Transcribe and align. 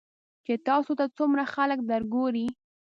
چې 0.45 0.53
تاسو 0.67 0.91
ته 0.99 1.05
څومره 1.17 1.43
خلک 1.53 1.79
درګوري. 1.91 2.45